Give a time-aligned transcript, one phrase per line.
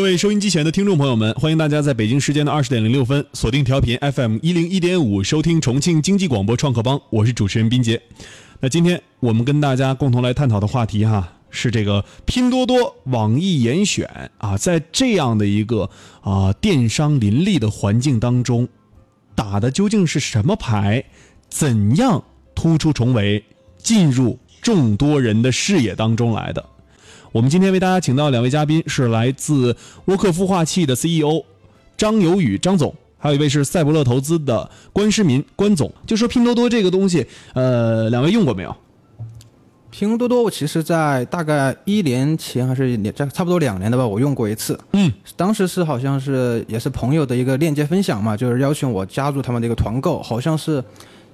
[0.00, 8.00] 各位收音机前的听众朋友们，欢迎大家在北京时间的二十点零六分锁定调频 FM 一零一点五，收听重庆经济广播创客帮，我是主持人斌杰。
[8.60, 15.90] 那今天我们跟大家共同来探讨的话题哈，是这个拼多多、网易严选啊，在这样的一个
[16.22, 18.66] 啊电商林立的环境当中，
[19.34, 21.04] 打的究竟是什么牌？
[21.50, 22.24] 怎样
[22.54, 23.44] 突出重围，
[23.76, 26.64] 进入众多人的视野当中来的？
[27.32, 29.76] 我们今天为大家请到两位嘉宾，是来自
[30.06, 31.44] 沃克孵化器的 CEO
[31.96, 35.92] 张有宇张总，还有一位是赛博乐投资的关诗民关总。
[36.04, 38.76] 就说拼多多这个东西，呃，两位用过没有？
[39.92, 44.76] 拼多多，我其实在大概一年前还是两差不多两年的吧，我用过一次。
[44.94, 50.82] 嗯，当时是好像是也是朋友的一个链接分享嘛，就是邀请我加入他们的一个团购，好像是。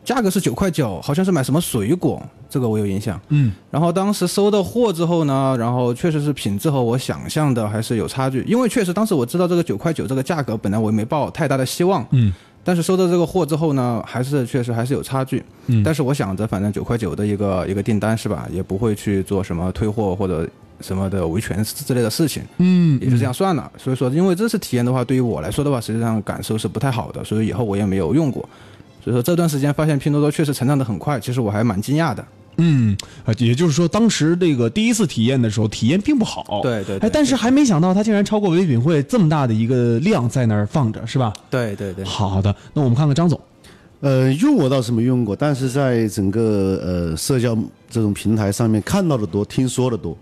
[0.07, 3.21] 价格是九块九，好像是买什么水果，这个我有印象。
[3.31, 12.07] 嗯，然后当时收到货之后呢，然后确实是品质和我想象的还是有差距，因为确实当时我知道这个九块九这个价格，本来我也没抱太大的希望。
[12.13, 15.43] 嗯，但是收到这个货之后呢，还是确实还是有差距。
[15.67, 20.49] 嗯，但是我想着反正九块九的一个一个订单是吧，也不会去做什么退货或者
[20.81, 22.45] 什么的维权之类的事情。
[22.59, 23.69] 嗯，也就这样算了。
[23.77, 28.49] 所以说，因为这次体验的话，对于我来说的话，实际上感受是不太好的，所以以后我也没有用过。
[29.07, 32.27] 所以说这段时间发现拼多多确实成长的很快，其实我还蛮惊讶的。
[32.57, 36.59] 嗯，啊，也就是说当时这个第一次体验的时候，体验并不好。
[36.61, 36.99] 对对。
[36.99, 41.33] 哎，但是还没想到它竟然超过唯品会这么大的一个量在那儿放着，是吧？
[41.49, 42.05] 对对对。
[42.05, 43.41] 好的，那我们看看张总。
[44.01, 47.57] 呃，用我倒是没用过，但是在整个呃社交
[47.89, 50.19] 这种平台上面看到的多，听说的多。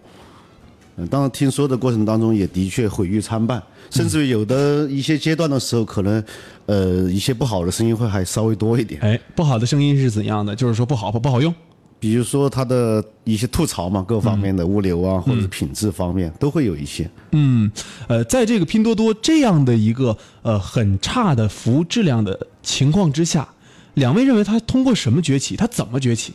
[0.97, 6.23] 嗯，当然听说的过程当中也的确毁誉参半，甚至于有的一些阶段的时候，可能，
[6.67, 9.01] 呃，一些不好的声音会还稍微多一点。
[9.01, 10.55] 哎，不好的声音是怎样的？
[10.55, 11.53] 就是说不好不不好用，
[11.99, 17.11] 比如说它的一些吐槽嘛，各方面的物流啊，或者是品质方面都会有一些。
[17.33, 17.69] 嗯，
[18.07, 23.49] 呃，在这个拼多多这样的一个呃很差的服务质量的情况之下，
[23.95, 25.57] 两位认为它通过什么崛起？
[25.57, 26.35] 它怎么崛起？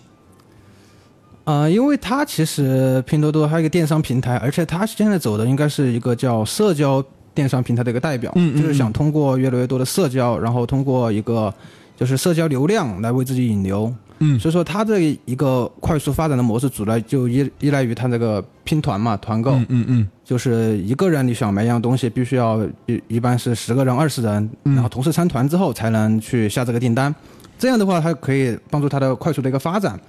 [1.49, 11.51] 啊，因为它其实拼多多还有一个电商平台，而且它现在走的应该是一个叫社交电商平台的一个代表，就是想通过越来越多的社交，然后通过一个
[11.97, 13.91] 就是社交流量来为自己引流。
[14.19, 19.53] 嗯，所以说它这一个快速发展的模式，主要就依依赖于它这个拼团嘛，团购。
[19.69, 27.15] 嗯嗯，就是一个人你想买一样东西，必须要一一般是十个人、二十人，然后同时参团之后才能去下这个订单。
[27.57, 29.99] 这样的话，它可以帮助它的快速的一个发展。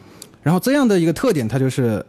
[0.43, 2.05] 然后这样的一个特点，它就是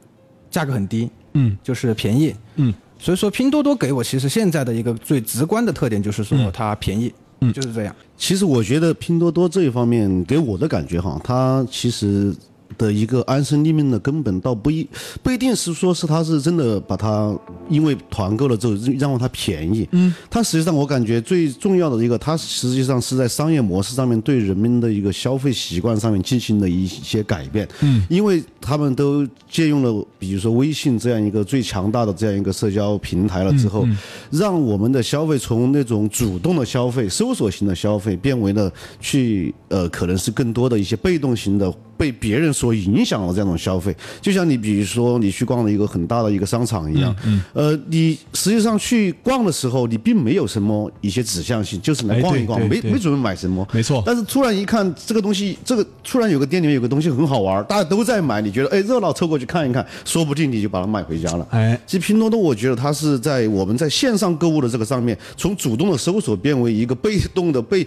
[0.50, 7.96] 价格很低，嗯，就是便宜，嗯，所以说拼多多给我其实现在的一个最直观的特点就是说它便宜，嗯，就是这样。
[8.18, 12.36] 其实我觉得拼多多这一方面给我的感觉哈，它其实。
[12.78, 14.88] 的一个安身立命的根本，倒不一
[15.22, 17.38] 不一定是说是他是真的把它
[17.70, 33.88] 因为团购了之后让它便宜，嗯，它实际上我感觉最重要的一个，它实际上是在商业模式上面对人们的一个消费习惯上面进行了一些改变，嗯，因为他们都借用了比如说微信这样一个最强大的这样一个社交平台了之后，
[34.30, 41.72] 让我们的消费从那种主动的消费、搜索型的消费变为了去呃可能是更多的一些被动型的。
[42.02, 54.02] 被别人所影响了这种消费，就像你比如说你去逛了一个很大的一个商场一样，嗯，呃，你实际上去逛的时候，你并没有什么一些指向性，就是来逛一逛，没没准备买什么，没错。
[54.04, 61.48] 但是突然一看这个东西，这个突然有个店里面有个东西很好玩，大家都在买，你觉得哎热闹，凑过去看一看，说不定你就把它买回家了。
[61.52, 67.86] 哎，其实拼多多，我觉得它是在我们在线上购物的这个上面，从主动的搜索变为一个被动的被。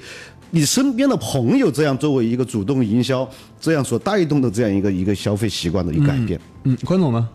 [0.54, 3.28] 你身边的朋友这样作为一个主动营销，
[3.60, 6.38] 这样所带动的这样一个一个消费习惯的一个改变。
[6.62, 7.28] 嗯，关总呢？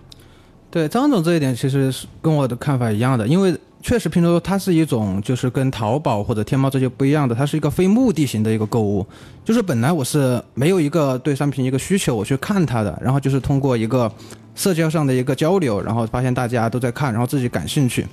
[0.72, 3.54] 对张总这一点其实是跟我的看法一样的，因为
[3.84, 9.06] 确实拼多多它是一种就是跟淘宝或者天猫这些不一样的，它是一个非目的型的一个购物，
[9.44, 14.10] 就是本来我是没有一个对商品一个需求我去看它的，然后就是通过一个
[14.56, 18.08] 社交上的一个交流，然后发现大家都在看，然后自己感兴趣，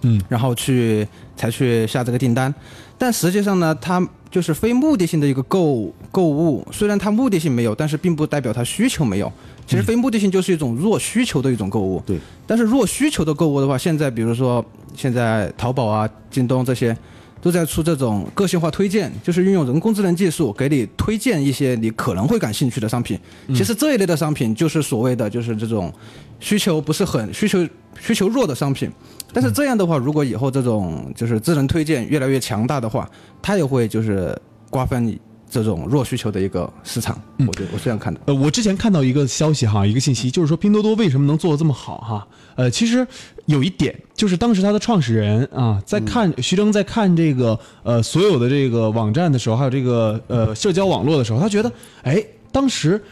[0.00, 1.06] 嗯，然后去
[1.36, 2.52] 才去下这个订单，
[2.96, 4.04] 但实际上呢，它。
[4.30, 9.32] 就是非目的性的一个购购物，虽然它目的性没有，但是并不代表它需求没有。
[9.66, 12.02] 其实非目的性就是一种弱需求的一种购物。
[12.06, 12.18] 对。
[12.46, 14.64] 但是弱需求的购物的话，现在比如说
[14.94, 16.96] 现在淘宝啊、京东这些，
[17.40, 23.18] 都在出这种个性化推荐，就是运用人工智能技术给你推荐一些你可能会感兴趣的商品。
[23.54, 25.92] 其实这一类的商品就是所谓的就是这种
[26.40, 27.66] 需求不是很需求
[28.00, 28.90] 需求弱的商品。
[29.32, 33.08] 但是这样的话，如果以后这种就是智能推荐越来越强大的话，
[33.42, 34.36] 它也会就是
[34.70, 35.06] 瓜分
[35.48, 37.20] 这种弱需求的一个市场。
[37.38, 38.20] 我觉得我是这样看的。
[38.26, 42.26] 呃，我之前看到一个消息哈，一个信息，就是说拼多多为什么能做的这么好哈？
[42.56, 43.06] 呃，其实
[43.46, 51.72] 有一点就是当时它的创始人啊，在看徐峥在看这个呃所有的这个网站的时候，还有这个呃社交网络的时候，他觉得
[52.02, 53.02] 哎，当时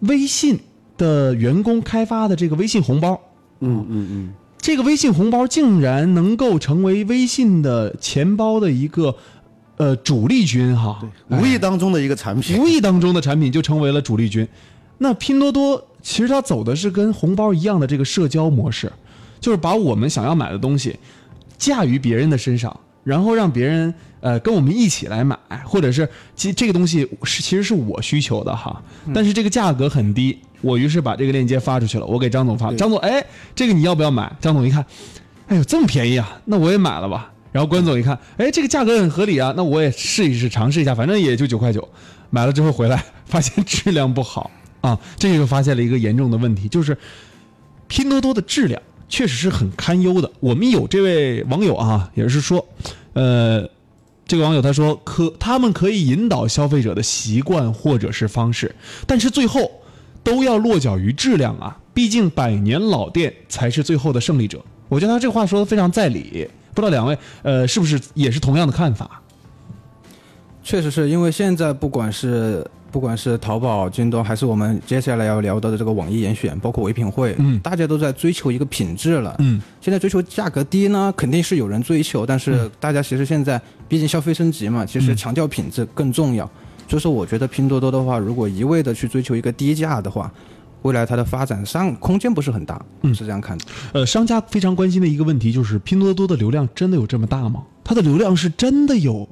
[0.00, 0.58] 微信
[0.98, 3.18] 的员工开发的这个微信红包，
[3.60, 9.16] 嗯嗯嗯，这个微信红包竟然能够成为微信的钱包的一个
[9.80, 14.46] 呃主力军哈，无意当中的一个产品，无意当中的产品就成为了主力军。
[14.98, 18.92] 那拼多多其实它走的是跟红包一样的这个社交模式，
[19.40, 20.94] 就是把我们想要买的东西
[21.56, 25.34] 架于别人的身上，然后让别人呃跟我们一起来买，
[25.64, 26.06] 或者是
[26.36, 28.82] 其实这个东西是其实是我需求的哈，
[29.14, 33.24] 但是这个价格很低，我于是把这个链接发出去了，我给张总发，张总哎
[33.54, 34.30] 这个你要不要买？
[34.42, 34.84] 张总一看，
[35.46, 37.32] 哎呦这么便宜啊，那我也买了吧。
[37.52, 41.88] 然后关总一看，哎这个价格很合理啊，那我也试一试尝试一下，反正也就九块九，
[42.30, 44.50] 买了之后回来发现质量不好。
[44.82, 46.96] 啊，这就发现了一个严重的问题，就是
[47.86, 48.80] 拼多多的质量
[49.10, 50.32] 确实是很堪忧的。
[50.40, 52.66] 我们有这位网友啊，也是说，
[53.12, 53.68] 呃，
[54.26, 58.74] 这个网友他说可他们可以引导消费者的习惯或者是方式，
[59.06, 59.70] 但是最后
[60.24, 64.64] 都要落脚于质量啊，毕竟百年老店才是最后的胜利者。
[64.88, 69.20] 我觉得他这话说的非常在理，不知道两位呃是不是也是同样的看法？
[70.62, 79.34] 确实是因为现在不管是不管是淘宝、京东，还是我们接下来要聊到的这个网易严选，包括唯品会，嗯大家都在追求一个品质了。
[79.38, 86.48] 嗯，现在追求价格低呢，肯定是有人追求，但是嗯大家其实现在毕竟消费升级嘛，其实强调品质更重要。
[86.88, 90.30] 所以说，我觉得拼多多的话，如果一味的去追求一个低价的话，
[90.82, 92.80] 未来它的发展上空间不是很大。
[93.02, 93.64] 嗯是这样看的。
[93.92, 97.62] 呃，商家非常关心的一个问题就是，拼多多的流量真的有这么大吗？
[97.82, 99.28] 它的流量是真的有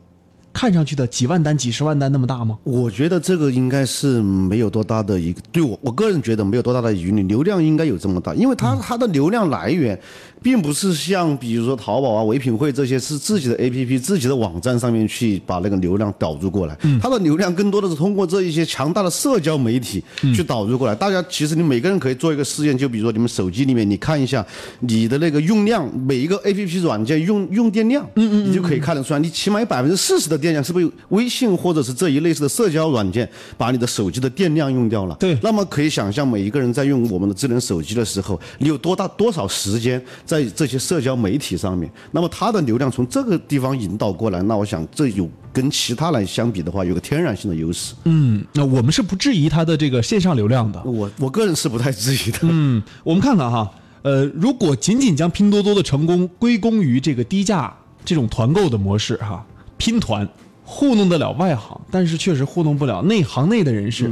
[0.59, 2.59] 看上去的几万单、几十万单那么大吗？
[2.65, 9.97] 我觉得这个应该是没有多大的一个，对我我个人觉得没有多大的余力，流量应该有这么大，因为它它的流量来源，
[10.43, 20.03] 并不是像比如说淘宝啊、唯品会这些是自己的 APP、自己的网站上面去把那个流量导入过来，它的流量更多的是通过这一些强大的社交媒体
[20.35, 20.95] 去导入过来。
[20.97, 24.45] 大家其实你每个人可以做一个试验，就比如说你们手机里面，你看一下
[24.81, 35.17] 你的那个用量，每一个 APP 软件用用电量，嗯嗯，你就可以看得出来，你起码有百分之四十的电量是不是微信或者是这一类似的社交软件把你的手机的电量用掉了？
[35.19, 41.91] 对那么可以想象，每一个人在用我们的智能手机的时候，你有多大多少时间在这些社交媒体上面？
[42.11, 47.95] 那么它的流量从这个地方引导过来，那我想这有跟其他来相比的话，有个天然性的优势。
[48.05, 50.83] 嗯，那我们是不质疑它的这个线上流量的。
[50.85, 52.39] 我我个人是不太质疑的。
[52.49, 53.71] 嗯，我们看看哈，
[54.03, 57.75] 呃，如果仅仅将拼多多的成功归功于这个低价
[58.05, 59.45] 这种团购的模式哈，
[59.79, 60.29] 拼团
[60.63, 64.11] 糊弄得了外行，但是确实糊弄不了内行内的人士。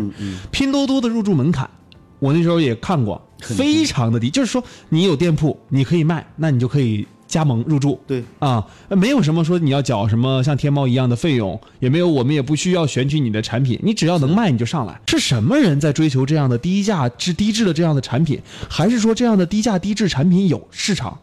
[0.50, 1.68] 拼多多的入驻门槛，
[2.18, 8.00] 我那时候也看过，非常的低，就是说你有店铺你可以卖，那你就可以加盟入驻。
[8.06, 14.98] 对啊，没有什么说你要缴什么像天猫一样的费用，也没有，我们也不需要选取你的产品，你只要能卖你就上来。
[15.08, 18.40] 是什么人在追求这样的低价至低质的这样的产品，
[18.70, 21.18] 还是说这样的低价低质产品有市场？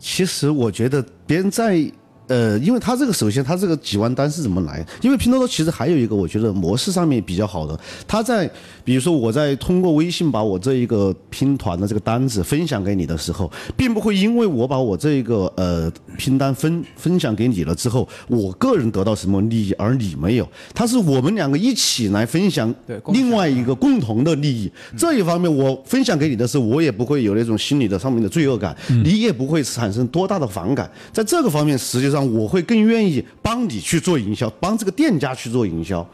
[0.00, 1.88] 其实我觉得别人在
[2.32, 4.82] 呃，因为它这个首先它这个几万单是怎么来？
[5.02, 8.50] 因为拼多多其实还有一个我觉得模式上面比较好的，它在
[8.82, 22.74] 比如说我在通过微信把我这一个拼团的这个单子分享给你的时候，并不会因为我把我这一个呃拼单分分享给你了之后，我个人得到什么利益，而你没有，它是我们两个一起来分享
[23.08, 24.72] 另外一个共同的利益。
[24.96, 28.74] 这一方面我分享给你的时候，我也不会有那种心理的上面的罪恶感，
[29.04, 30.90] 你也不会产生多大的反感。
[31.12, 36.06] 在这个方面，实际上我会更愿意帮你去做营销，帮这个店家去做营销。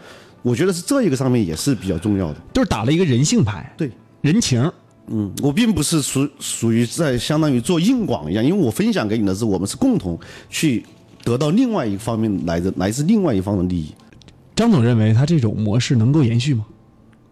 [0.43, 2.37] 我觉得是这一个上面也是比较重要的。
[2.53, 4.71] 就是打了一个人性牌，对，人情。
[5.11, 10.19] 嗯，我并不是属属于在相当于做硬广一样，因为我分享给你的是我们是共同
[10.50, 10.85] 去
[11.25, 13.95] 得到另外一方面来的来自另外一方的利益。
[14.55, 16.67] 张总认为他这种模式能够延续吗？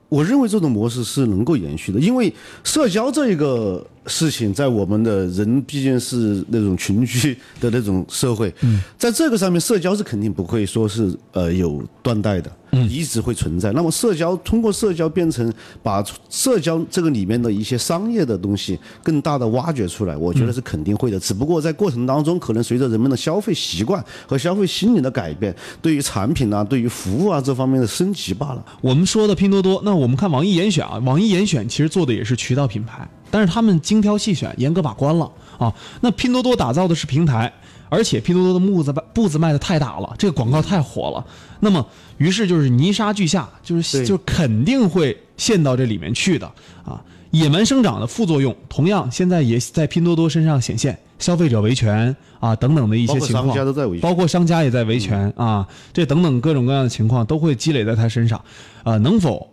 [0.09, 2.33] 我认为这种模式是能够延续的，因为
[2.65, 8.53] 社交这一个事情，在我们的人毕竟是那种群居的那种社会，
[8.97, 12.51] 在这个上面，社交是肯定不会说是呃有断代的，
[12.89, 13.73] 一直会存在。
[13.73, 21.19] 那么社交通过社交变成把社交这个里面的一些商业的东西更大的挖掘出来，我觉得是肯定会的。
[21.19, 28.65] 只不过在过程当中，可能随着人们的消费习惯和消费心理的改变，对于产品啊、对于服务啊这方面的升级罢了。
[28.81, 35.73] 我们说的拼多多，那我们看网易严选啊，网易严选其实做的也是渠道品牌，但是他们精挑细选，严格把关了啊。
[36.01, 37.53] 那拼多多打造的是平台，
[37.89, 41.25] 而且拼多多的步子步子迈的太大了，这个广告太火了。
[41.61, 41.87] 那么，
[42.19, 46.47] 于是就是泥沙俱下，就是对就肯定会陷到这里面去的
[46.85, 47.03] 啊。
[47.33, 58.43] 野蛮生长的副作用，同样现在也在拼多多身上显现，消费者维权啊等等的一些包括情况，商家都在维权包括商家也在维权、啊，这等等各种各样的情况都会积累在他身上，
[58.85, 59.47] 啊，能否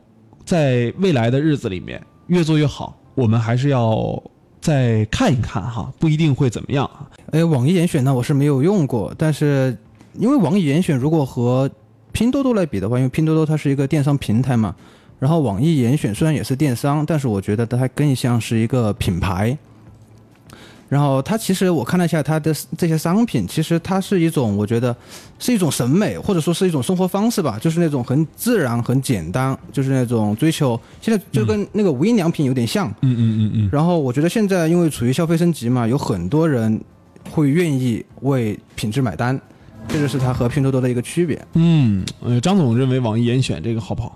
[0.45, 4.21] 在未来的日子里面越做越好，我们还是要
[4.61, 7.09] 再看一看哈，不一定会怎么样啊。
[7.31, 9.77] 哎，网易严选呢，我是没有用过，但是
[10.13, 11.69] 因为网易严选如果和
[12.11, 14.75] 拼多多来比的话，因为拼多多它是一个电商平台嘛，
[15.19, 19.57] 然后网易严选虽然也是电商，但是我觉得它更像是一个品牌。
[20.93, 24.95] 然后它其实我看了一下它的这些商品，其实它是一种我觉得
[25.39, 30.79] 是一种审美，或者说是一种生活方式吧，就是那种很自然、很简单，就是那种追求。
[31.01, 36.79] 现在就跟那个无印良品有点像，嗯嗯嗯嗯，然后我觉得现在因为处于消费升级嘛，有很多人
[37.31, 39.41] 会愿意为品质买单，
[39.87, 41.43] 这就是它和拼多多的一个区别。
[41.53, 44.15] 嗯，呃，张总认为网易严选这个好不好？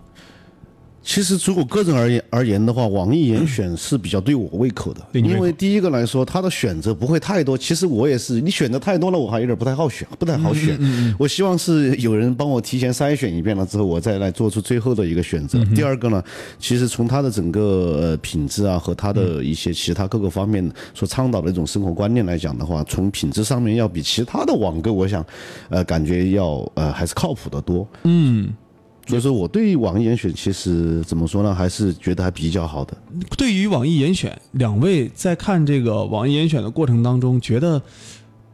[1.08, 7.58] 其实，如果个人而言而言的话，网易严选是比较对我胃口的，因为第一个来说，它的选择不会太多。
[7.58, 10.78] 其实我也是，你选择太多了，我还有点不太好选，不太好选。
[11.18, 15.64] 我希望是有人帮我提前筛选一遍了之后，我再来做出最后的一个选择。
[15.74, 16.22] 第二个呢，
[16.60, 17.62] 其实从它的整个
[18.02, 25.26] 呃品质啊和它的一些其他各个方面所倡导的一种生活观念来讲的话，从品质上面要比其他的网购，我想，
[25.70, 27.88] 呃，感觉要呃还是靠谱的多。
[28.04, 28.50] 嗯，
[29.08, 32.96] 所以说我对网易严选其实怎么说呢，还是觉得还比较好的。
[33.38, 37.82] 对于网易严选，两位在看这个网易严选的过程当中，觉得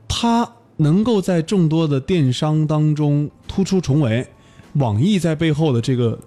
[0.08, 4.28] 它能够在众多的电商当中突出重围，
[4.74, 6.20] 网易在背后的这个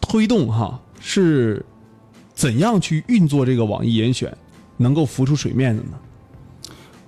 [0.00, 1.66] 推动哈，是
[2.32, 4.32] 怎样去运作这个网易严选，
[4.76, 5.98] 能够浮出水面的呢？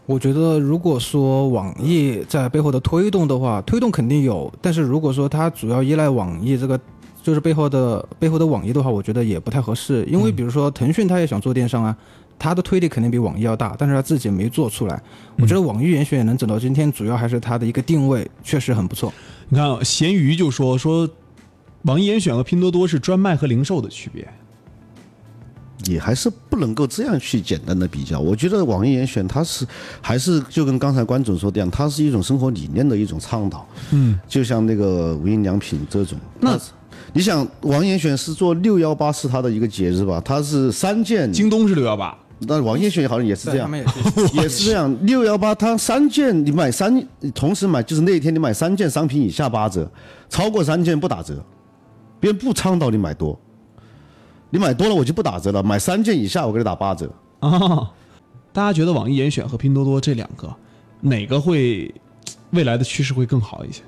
[0.08, 6.80] 我觉得如果说网易在背后的推动的话，推动肯定有，但是如果说它主要依赖网易这个。
[7.20, 11.94] 就是背后的背后的网易的话，我觉得也不太合适，因为比如说腾讯它也想做电商啊，
[12.38, 15.02] 它的推力肯定比网易要大，但是它自己没做出来。
[15.36, 19.12] 我觉得网易严选也能走到今天，主要还是它的一个定位确实很不错。
[19.50, 21.06] 你看，咸鱼就说说，
[21.82, 24.26] 网易严选和拼多多是专卖和零售的区别。
[25.86, 28.18] 也还是不能够这样去简单的比较。
[28.18, 29.66] 我觉得网易严选它是
[30.00, 33.66] 还是就跟刚才关总说的一样，它是一种生活理念的一种倡导。
[33.92, 36.18] 嗯，就像那个无印良品这种。
[36.40, 36.58] 那
[37.14, 40.20] 你想，网易严选是做六幺八是它的一个节日吧？
[40.24, 43.70] 它是三件，京东是六幺八，那网易严选好像也是这样
[44.34, 47.02] 也是这样，六幺八它三件你买三，
[47.34, 49.90] 同时买就是那一天你买三件商品以下八折，
[50.28, 51.42] 超过三件不打折，
[52.20, 53.38] 别人不倡导你买多，
[54.50, 57.10] 你买多了我就不打折了，买三件以下我给你打八折。
[57.40, 57.90] 啊，
[58.52, 60.52] 大家觉得网易严选和拼多多这两个，
[61.00, 61.94] 哪个会
[62.50, 63.82] 未来的趋势会更好一些？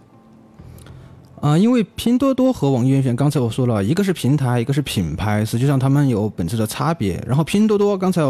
[1.40, 7.18] 啊、因为拼多多和网易严选，刚才我说了一个是平台，一个是品牌，实际上他们有本质的差别。
[7.26, 8.22] 然后拼多多刚才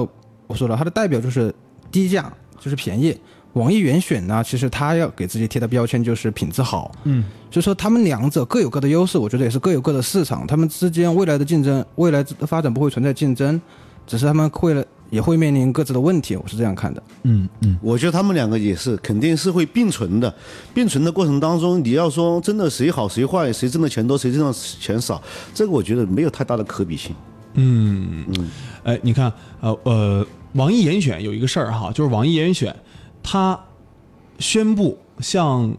[0.47, 1.53] 我说了，它的代表就是
[1.91, 3.19] 低价，就是便宜。
[3.55, 6.91] 网易严选呢，其实它要给自己贴的标签就是品质好。
[7.05, 13.61] 嗯，所以说他们两者各有各的优势，我觉得也是各有各的市场，他们之间未来的竞争，未来的发展不会存在竞争，
[14.07, 17.03] 只是他们会了也会面临各自的问题，我是这样看的。
[17.25, 20.33] 嗯嗯，我觉得他们两个也是肯定是会并存的，
[20.73, 25.21] 并存的过程当中，你要说真的谁好谁坏，谁挣的钱多谁挣的钱少，
[25.53, 27.13] 这个我觉得没有太大的可比性。
[27.55, 28.51] 嗯嗯，
[28.85, 32.73] 哎，你看，呃呃，网易严选有一个事儿哈，就是网易严选，
[33.23, 33.67] 他
[34.39, 35.77] 宣布向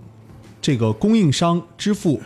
[0.62, 2.22] 这个供应商支付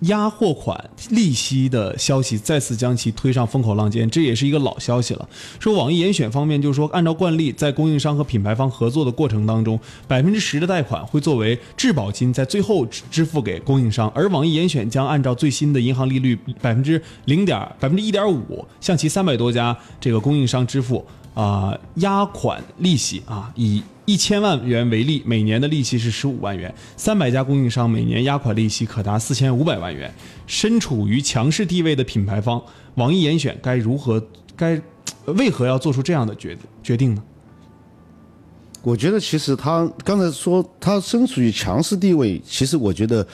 [0.00, 5.26] 压货款利息的消息再次将其推上风口浪尖，这也是一个老消息了。
[5.58, 21.02] 说网易严选方面就是说，按照惯例，在供应商和品牌方合作的过程当中，百分之十的贷款会作为质保金，在最后支付给供应商，而网易严选将按照最新的银行利率百分之零点百分之一点五，向其三百多家这个供应商支付
[21.34, 30.12] 啊、压款利息啊，以一千万元为例，每年的利息是十五万元，三百家供应商每年压款利息可达四千五百万元。
[30.46, 32.62] 身处于强势地位的品牌方，
[32.94, 34.24] 网易严选该如何
[34.54, 34.80] 该
[35.26, 37.22] 为何要做出这样的决决定呢？
[38.82, 43.26] 我觉得其实他刚才说他身处于强势地位，其实我觉得，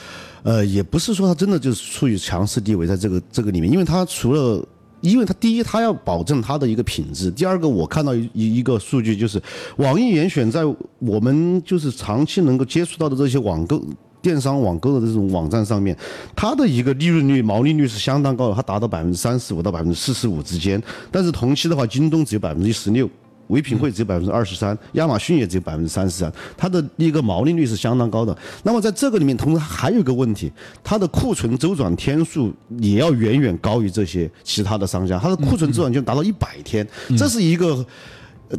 [0.43, 4.65] 呃，也不是说他真的就是处于强势地位在这个这个里面，因为他除了，
[5.01, 9.41] 因为他第一他要保证他的一个品质，第二个我看到一一个数据就是，
[9.77, 10.61] 网易严选在
[10.99, 13.83] 我们就是长期能够接触到的这些网购。
[14.21, 15.97] 电商网购的这种网站上面，
[16.35, 20.79] 它的一个利润率、毛利率是相当高的，它达到百分之三十五到百分之四十五之间。
[21.09, 23.09] 但是同期的话，京东只有百分之十六，
[23.51, 28.35] 唯品会只有百分之二十三，亚马逊也只有百分之三十三，它的一个毛利率是相当高的。
[28.63, 30.51] 那么在这个里面，同时还有一个问题，
[30.83, 37.85] 它的库存周转天数也要远远高于这些其他的商家，它的库存周转就达到一百天，这是一个。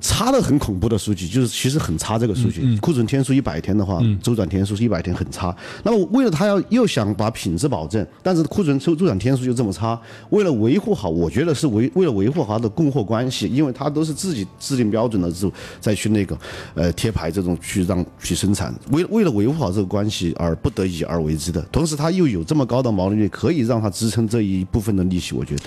[0.01, 5.55] 差的很恐怖的数据，就是其实很差这个数据，库存天数一百天的话，周转天数是一百天，很差。
[5.83, 16.39] 那么为了他要又想把品质保证，但是库存周周转天数就这么差，为了维护好，我觉得是维为了维护好的供货关系，因为他都是自己制定标准的之后再去那个
[16.75, 21.61] 呃贴牌这种去让去生产，为为了维护好这个关系而不得已而为之的。
[21.71, 25.63] 同时他又有这么高的毛利率，可以让他支撑这一部分的利息，我觉得。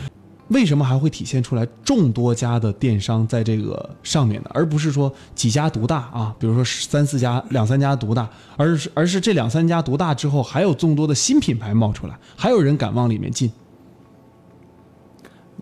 [0.49, 4.49] 为什么还会体现出来众多家的电商在这个上面呢？
[4.53, 6.35] 而不是说几家独大啊？
[6.37, 13.51] 比如说三四家、两三家独大，而是而是这两三家独大之后，还有众多的新品牌冒出来，还有人敢往里面进。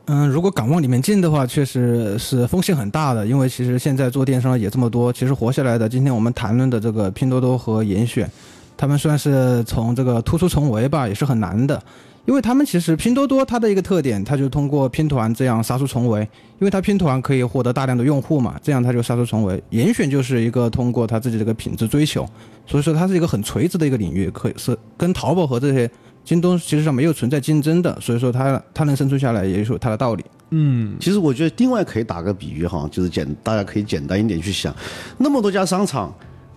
[0.07, 3.25] 嗯，如果敢往里面进的话，确实是风险很大的。
[3.25, 8.29] 因为其实现在做电商也这么多，其实活下来的，今天我们谈论的这个拼多多和严选，
[8.75, 11.81] 他们算是从这个突出重围吧，也是很难的。
[12.25, 16.21] 因为他们其实拼多多它的一个特点，它就通过拼团这样杀出重围，
[16.59, 19.61] 因为它拼团可以获得大量的用户嘛，这样它就杀出重围。
[19.71, 22.25] 严选就是一个通过它自己这个品质追求，
[22.65, 25.89] 所以说它是一个很垂直的一个领域，可以是跟淘宝和这些
[26.23, 30.23] 京东其实上没有存在竞争的，所以说它它能生存下来也有它的道理。
[30.51, 34.73] 嗯，其实我觉得另外可以打个比喻哈，就是简大家可以简单一点去想，
[35.17, 36.13] 那么多家商场。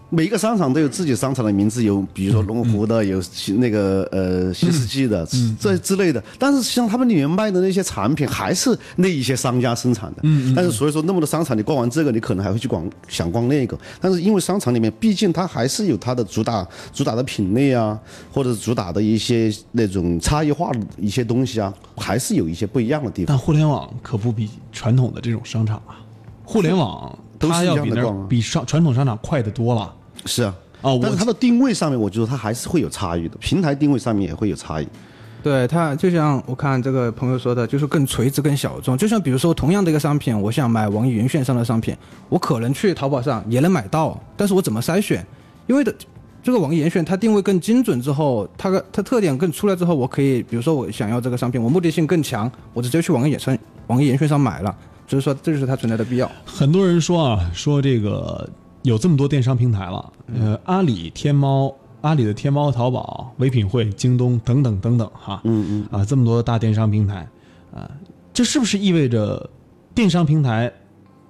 [0.09, 3.21] 每一个商场都有自己商场的名字，有比如说龙湖的，有
[3.57, 5.27] 那个呃新世纪的
[5.59, 6.23] 这之类的。
[6.39, 10.23] 但是像他们里面卖的那些产品，还是那一些商家生产的。
[10.55, 13.77] 但是所以说那么多商场，你逛完这个，你可能还会去逛想逛那个。
[14.01, 17.99] 但是因为商场里面毕竟它还是有它的主打主打的品类啊，
[18.33, 23.27] 或者主打的一些那种差异化的一些东西啊，还是有一些不一样的地方。
[23.29, 25.99] 但互联网可不比传统的这种商场啊，
[26.45, 29.95] 互联网它要比那比商传统商场快得多了。
[30.25, 34.89] 是啊，哦，但是它的定位上面，我觉得它还是会有差异的，平台定位上面也会有差异。
[35.43, 38.99] 对它，就像我看这个朋友说的，就是更垂直、更小众。
[38.99, 41.97] 就像比如说，同样的一个商品，我想买网易云线上的商品，
[42.29, 45.25] 我可能去淘宝上也能买到，但是我怎么筛选？
[45.69, 45.95] 因为的
[46.43, 53.57] 这个网易严选，它定位更精准之后，它的它特点更出来之后，我可以，比如说我想要这个商品，我目的性更强，我直接去网易严选
[53.87, 56.31] 网易严选上买了，就是说这就是它存在的必要。
[56.45, 58.49] 很多人说啊，说这个。
[58.83, 67.29] 有这么多电商平台了，呃，阿里、天猫、阿里的天猫、淘宝、唯品会、京东等等等等，哈，嗯嗯，啊，这么多大电商平台，
[67.75, 67.91] 啊，
[68.33, 69.51] 这是不是意味着
[69.93, 70.73] 电商平台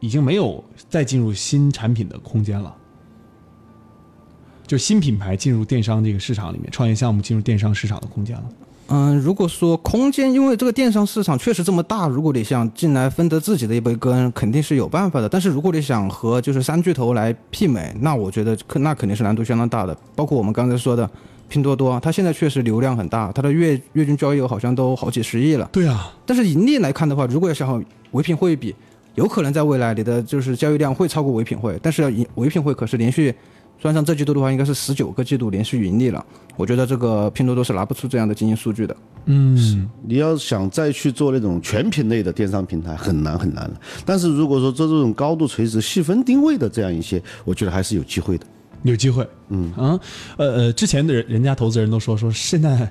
[0.00, 2.76] 已经没有再进入新产品的空间了？
[4.66, 8.44] 就新品牌进入电商这个市场里面，创业项目进入电商市场的空间了？
[8.88, 15.28] 嗯，如果说空间，因为这个电商市场确实这么大，如果你想进来分得自己的一杯羹，肯定是有办法的。
[15.28, 19.96] 但是如果你想和就是三巨头来媲美，那我觉得那肯定是难度相当大的。
[20.14, 21.10] 包括我们刚才说的
[21.48, 25.68] 拼多多，它现在确实流量很大，它的月月均交易额好像都好几十亿了。
[25.72, 28.72] 对啊，但是盈利来看的话，如果要想和唯品会比，
[29.16, 32.04] 有可能在未来你的就是交易量会超过唯品会，但是
[32.36, 33.34] 唯品会可是连续。
[33.78, 36.24] 算上这季度的话，应该是十九个季度连续盈利了。
[36.56, 38.96] 我觉得这个拼多多是拿不出这样的经营数据的。
[39.26, 43.80] 嗯，你要想再去做那种全品类的电商平台，很难很难了。
[44.04, 48.46] 但是如果说做这种高度垂直、细分定位的这样一些，我觉得还是有机会的。
[48.82, 49.98] 有机会，嗯啊，
[50.36, 52.88] 呃呃，之前的人人家投资人都说说现在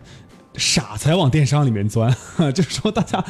[0.56, 2.14] 傻才往电商里面钻，
[2.54, 3.24] 就是说大家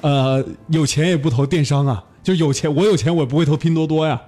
[0.00, 4.20] 呃有钱也不投电商啊，就有钱我有钱我也不会投拼多多呀。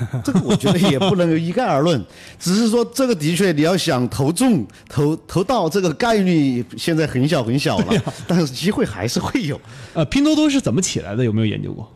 [0.24, 2.04] 这个我觉得也不能一概而论，
[2.38, 9.60] 只是说这个的确你要想投中投投到这个概率现在很小很小了，但是机会还是会有。
[9.94, 11.24] 呃，拼多多是怎么起来的？
[11.24, 11.88] 有没有研究过？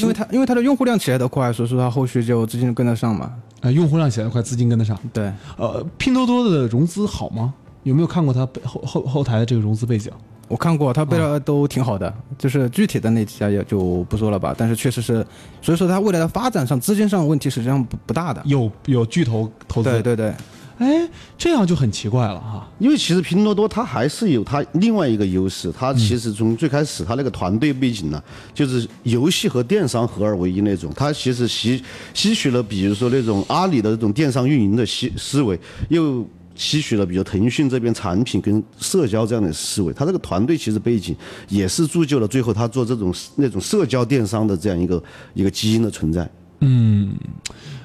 [0.00, 3.32] 因为它因为它的用户量起来的快，所以说它后续就资金跟得上嘛。
[3.60, 4.98] 啊，用户量起来快，资金跟得上。
[5.12, 7.52] 对，呃，拼多多的融资好吗？
[7.82, 10.10] 有没有看过它后后后台的这个融资背景？
[10.48, 14.54] 我看过，他背的都挺好的，就是具体的那几家也就不说了吧。
[14.56, 15.24] 但是确实是，
[15.62, 18.42] 所以说它未来的发展上资金上问题实际上不不大的。
[18.44, 20.34] 有有巨头投资，对对对。
[20.78, 22.68] 哎，这样就很奇怪了哈。
[22.78, 30.92] 因为其实拼多多它还是有它另外一个优势，它其实从最开始它那个团队背景呢，就是游戏和电商合二为一那种。
[30.94, 36.26] 它其实吸吸取了比如说那种阿里的这种电商运营的思思维，又。
[36.54, 41.16] 吸取了比如腾讯这边产品跟社交这样的思维，他这个团队其实背景
[41.48, 45.02] 也是铸就了最后他做这种那种社交电商的这样一个
[45.34, 46.30] 一个基因的存在。
[46.60, 47.14] 嗯，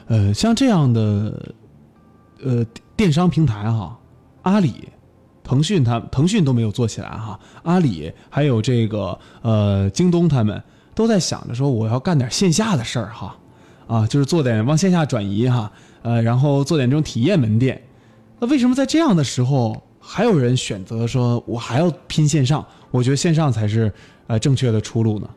[0.08, 1.54] 呃，像这样的
[2.44, 3.98] 呃电商平台哈，
[4.44, 4.90] 阿里、
[5.44, 10.62] 腾讯他腾讯都没有做起来哈，阿里还有这个呃京东他们
[10.94, 13.36] 都在想着说我要干点线下的事儿哈，
[13.88, 17.82] 啊，就是做点往线下转移哈，呃，然后做点这种体验门店。
[18.40, 22.66] 那为什么在这样的时候还有人选择说我还要拼线上？
[22.92, 23.92] 我觉得线上才是
[24.28, 25.30] 呃正确的出路呢。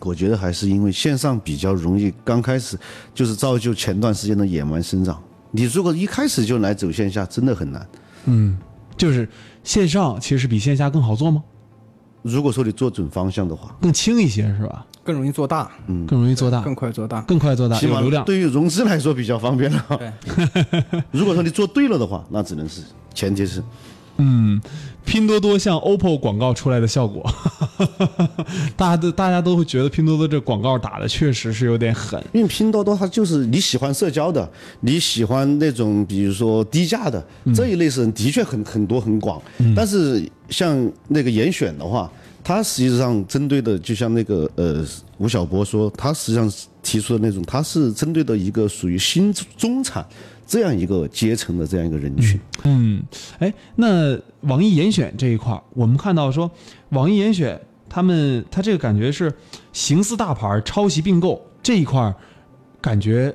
[0.00, 2.78] 我觉得还是因为线上比较容易，刚开始
[3.14, 5.22] 就是造就前段时间的野蛮生长。
[5.50, 7.88] 你如果一开始就来走线下，真的很难。
[8.24, 8.58] 嗯，
[8.96, 9.28] 就是
[9.62, 11.42] 线上其实比线下更好做吗？
[12.22, 14.86] 如果说你做准方向的话，更轻一些是吧？
[15.04, 18.24] 更容易做大，嗯，更容易做大，更快做大，更快做大，起码流量。
[18.24, 19.84] 对于融资来说比较方便了。
[19.98, 20.12] 对，
[21.12, 22.80] 如果说你做对了的话，那只能是
[23.14, 23.62] 前提是。
[24.16, 24.60] 嗯，
[25.04, 27.28] 拼多多像 OPPO 广告出来的效果，
[28.76, 32.22] 大家都大家都会觉得拼多多这广告打的确实是有点狠。
[32.32, 34.48] 因为拼多多它就是你喜欢社交的，
[34.82, 37.20] 你喜欢那种比如说低价的
[37.52, 39.42] 这一类是的确很很多很广，
[39.74, 42.08] 但是像那个严选的话，
[42.44, 46.52] 它实际上针对的就像那个呃吴晓波说，他实际上
[46.82, 50.06] 提出的那种，它是针对的一个属于新中产
[50.46, 52.38] 这样一个阶层的这样一个人群。
[52.64, 53.02] 嗯，
[53.38, 56.50] 哎，那网易严选这一块儿，我们看到说，
[56.90, 59.32] 网易严选他们他这个感觉是
[59.72, 62.14] 形似大牌抄袭并购这一块儿，
[62.82, 63.34] 感觉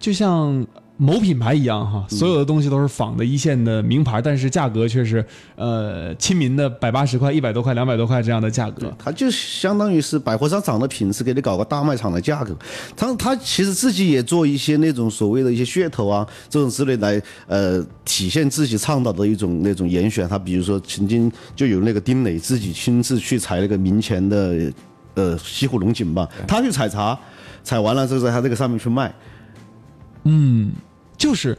[0.00, 0.66] 就像
[0.98, 5.24] 某品牌一样哈，所有的东西都是仿的一线的名牌，但是价格却是
[5.56, 8.94] 呃亲民的百八十块、一百多块、两百多块这样的价格。
[8.98, 12.56] 它就相当于是百货商场的品质，给你搞个大卖场的价格。
[12.96, 20.28] 他他其实自己也做一些那种所谓的一些噱头啊，这种之类来呃体现自己倡导的一种那种严选。
[20.28, 24.72] 他比如说曾经就有那个丁磊自己亲自去采那个明前的
[25.14, 27.18] 呃西湖龙井吧，他去采茶，
[27.64, 29.12] 采完了之后在他这个上面去卖。
[30.24, 30.72] 嗯，
[31.16, 31.56] 就是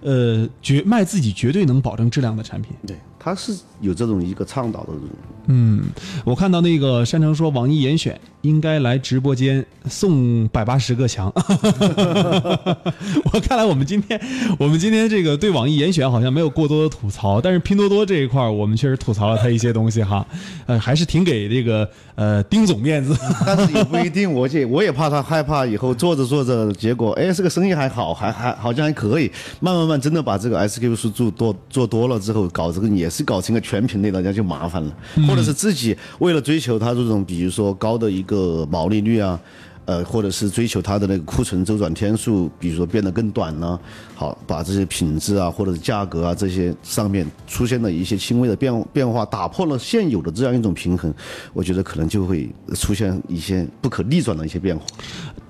[0.00, 2.72] 呃绝卖自己绝对能保证质量的产品。
[2.86, 5.08] 对，他是有这种一个倡导的这种。
[5.46, 5.82] 嗯，
[6.24, 11.32] 我看到那个山城说网易严选应该来直播间送百八十个墙。
[13.32, 14.20] 我看来我们今天
[14.58, 20.24] 我们今天这个对网易严选好像没有过多的吐槽，但是拼多多这一块我们确实吐槽了他一些东西哈，
[20.66, 23.16] 呃，还是挺给这个呃丁总面子。
[23.44, 34.96] 但是也不一定，我也我也怕他害怕以后做着做着，结果哎这个生意还好，还还好像还可以，慢慢慢真的把这个 SKU 数做多做多了之后，搞这个也是搞成个全品类，大家就麻烦了。
[35.28, 39.38] 或者是自己为了追求它这种，比如说高的一个毛利率啊，
[39.84, 43.78] 呃，或者是追求它的那个库存周转天数，比如说变得更短呢，
[44.14, 51.12] 好，把这些品质啊，或者是价格啊这些上面出现了一些轻微的变变化，打破了现有的这样一种平衡，
[51.52, 54.84] 我觉得可能就会出现一些不可逆转的一些变化。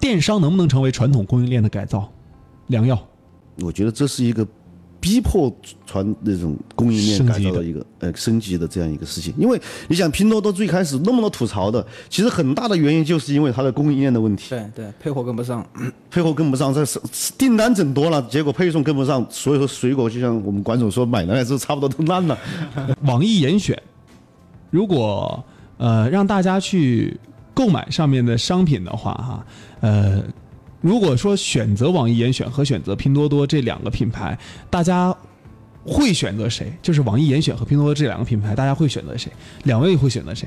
[0.01, 2.11] 电商能不能成为传统供应链的改造
[2.66, 2.98] 良药？
[3.61, 4.46] 我觉得这是一个
[5.03, 5.53] 逼迫
[5.85, 9.35] 传那种供应链改造的一个呃升级的这样一个事情。
[9.37, 15.67] 因为你想，拼多多最开始那么多吐槽的，其实很大的原因就是因为它的供应链的问题，对对，配货跟不上，
[16.09, 17.01] 配货跟不上，这是
[17.37, 22.38] 订单整多了，结果配送跟不上，所以说水果就像我们管总说，买来之后差不多都烂了。
[23.03, 23.77] 网易严选，
[24.71, 25.45] 如果
[25.79, 27.19] 呃让大家去
[27.53, 29.47] 购买上面的商品的话，哈，
[29.81, 30.23] 呃，
[30.83, 34.37] 如果说选择网易严选和选择拼多多这两个品牌，
[34.68, 35.16] 大家
[35.85, 36.71] 会选择谁？
[36.83, 39.33] 就是网易严选和拼多多这两个品牌，大家会选择谁？
[39.62, 40.47] 两位会选择谁？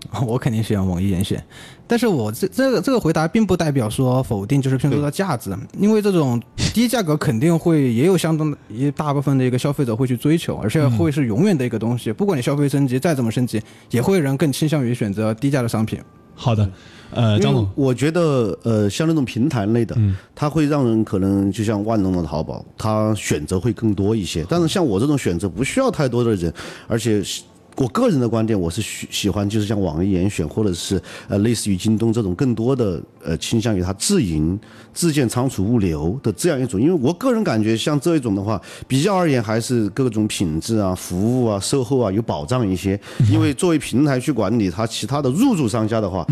[0.26, 1.42] 我肯定选网易严选，
[1.86, 6.40] 但是我这这个这个回答并不代表说否定就是拼多多的价值，因为这种
[6.72, 16.00] 低价格肯定会也有相当的一大部分的一个消费者会去追求，而且会是永远的一个东西，不管你消费升级再怎么升级，也会有人更倾向于选择低价的商品。
[16.34, 16.66] 好的，
[17.10, 19.94] 呃，张总，我觉得呃，像那种平台类的，
[20.34, 24.42] 它会让人可能就像万能的淘宝，它选择会更多一些。
[24.48, 26.50] 但是像我这种选择不需要太多的人，
[26.88, 27.42] 而且是
[27.80, 34.60] 我个人的观点，我是喜喜欢就是像网易严选或者是呃类似于京东这种更多的呃倾向于它自营、
[34.92, 36.78] 自建仓储物流的这样一种。
[36.78, 43.00] 因为我个人感觉像这一种的话，比较而言还是各种品质啊、服务啊、售后啊有保障一些。
[43.30, 46.26] 因为作为平台去管理它其他的入驻商家的话，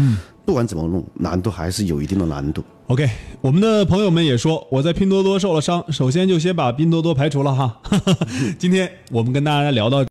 [0.45, 2.63] 不管怎么弄，难度还是有一定的难度。
[2.89, 3.07] OK，
[3.43, 7.79] 我们的朋友们也说我在拼多多受了伤，首先就先把拼多多排除了哈。
[8.59, 10.05] 今天我们跟大家聊到。